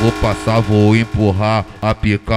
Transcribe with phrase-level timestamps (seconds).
[0.00, 1.94] Vou passar, vou empurrar, a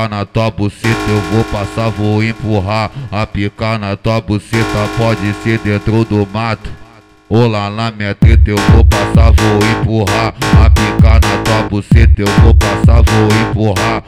[0.10, 1.00] na tua buceta.
[1.08, 4.90] Eu vou passar, vou empurrar, a na tua buceta.
[4.98, 6.70] Pode ser dentro do mato.
[7.30, 10.70] Ou lá na minha treta eu vou passar, vou empurrar, a
[11.14, 12.22] na tua buceta.
[12.22, 14.04] Eu vou passar, vou empurrar,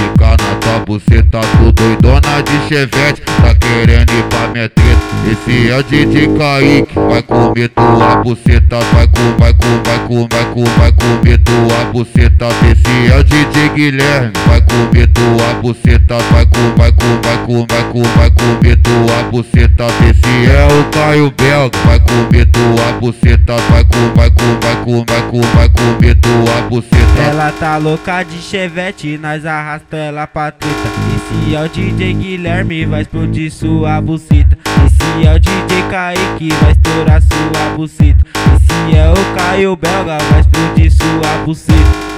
[0.00, 1.40] a picar na tua buceta.
[1.40, 5.10] Tu doidona de chevette, tá querendo ir pra minha treta.
[5.30, 10.26] Esse é o DJ Kaique, vai comer tua buceta, vai com, vai com, vai com,
[10.28, 12.48] vai com, vai comer tua buceta.
[12.70, 17.66] Esse é o DJ Guilherme, vai comer tua buceta, vai com, vai com, vai com,
[17.66, 19.86] vai com, vai comer tua buceta.
[20.08, 25.04] Esse é o Caio Belga, vai comer tua buceta, vai com, vai com, vai com,
[25.04, 27.22] vai com, vai comer tua buceta.
[27.22, 30.74] Ela tá louca de chevette, nós arrasta ela pra treta.
[31.16, 34.58] Esse é o DJ Guilherme, vai explodir sua buceta.
[34.86, 38.24] Esse é o DJ Kaique, vai estourar sua buceta.
[38.56, 42.10] Esse é o Caio Belga, vai explodir sua buceta.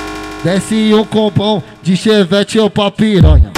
[0.45, 3.52] Desce o compão de chevette eu pra piranha.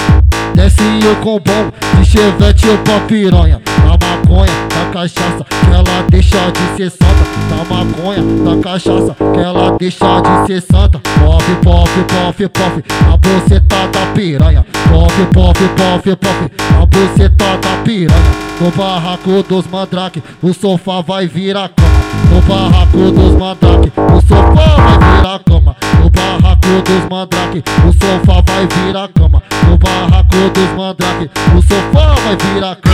[0.55, 3.61] Desce o compão de chevette eu pra piranha.
[3.65, 4.53] Da maconha,
[4.95, 7.25] cachaça, que ela deixa de ser santa.
[7.51, 11.01] Da maconha, da cachaça, que ela deixa de ser santa.
[11.01, 14.65] Pop, pop, pop, pop, a buceta da piranha.
[14.89, 18.45] Pop, pop, pop, pop, a buceta da piranha.
[18.61, 21.91] No barraco dos mandrake, o sofá vai virar cama.
[22.31, 25.77] No barraco dos mandrake, o sofá vai virar cama.
[26.01, 29.43] No barraco dos mandrake, o sofá vai virar cama.
[29.69, 32.94] No barraco dos mandrake, o sofá vai virar cama.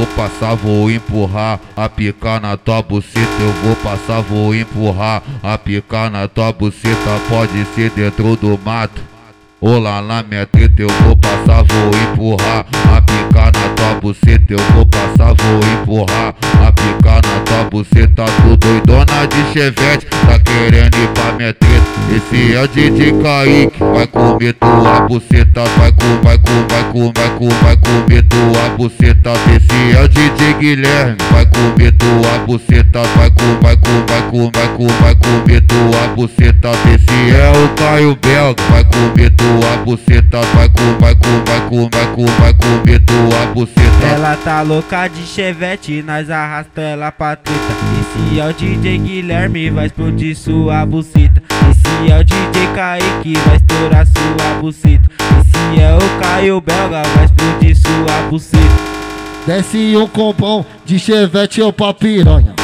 [0.00, 3.20] Vou passar, vou empurrar, a na tua buceta.
[3.38, 7.20] Eu vou passar, vou empurrar, a na tua buceta.
[7.28, 9.02] Pode ser dentro do mato.
[9.60, 14.54] Ou lá minha treta eu vou passar, vou empurrar, a na tua buceta.
[14.54, 18.24] Eu vou passar, vou empurrar, a na tua buceta.
[18.24, 21.86] Tu doidona de chevette, tá querendo ir pra minha treta.
[22.16, 23.69] Esse é o DJ Kaique,
[24.00, 28.68] vai comer tua buceta, vai com, vai com, vai com, vai com, vai comer tua
[28.76, 29.32] buceta.
[29.54, 34.50] Esse é o DJ Guilherme, vai comer tua buceta, vai com, vai com, vai com,
[34.50, 36.70] vai com, vai comer tua buceta.
[36.94, 41.88] Esse é o Caio Belga, vai comer tua buceta, vai com, vai com, vai com,
[41.90, 44.06] vai com, vai comer tua buceta.
[44.06, 47.60] Ela tá louca de chevette, nós arrasta ela pra treta.
[48.00, 51.42] Esse é o DJ Guilherme, vai explodir sua buceta.
[51.80, 55.08] Esse é o DJ Kaique, vai estourar sua buceta.
[55.40, 58.60] Esse é o Caio Belga, vai explodir sua buceta.
[59.46, 62.54] Desce o compão de chevette eu pra piranha.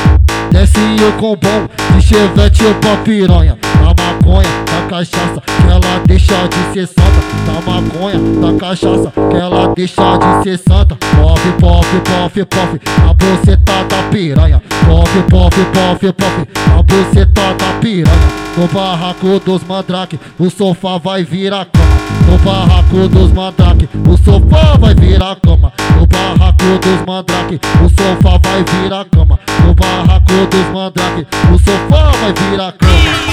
[0.50, 3.59] Desce o compão de chevette eu pra piranha.
[3.62, 7.27] Da maconha, da cachaça, que ela deixa de ser santa.
[7.47, 10.97] Da maconha, da cachaça, que ela deixa de ser santa.
[10.97, 14.62] Pop, pop, pop, pop, a buceta da piranha.
[14.87, 16.49] Pop, pop, pop, pop,
[16.79, 18.47] a buceta da piranha.
[18.57, 21.87] No barraco dos mandrake, o sofá vai virar cama.
[22.31, 25.73] No barraco dos mandrake, o sofá vai virar cama.
[25.99, 29.39] No barraco dos mandrake, o sofá vai virar cama.
[29.65, 33.26] No barraco dos mandrake, o sofá vai virar cama.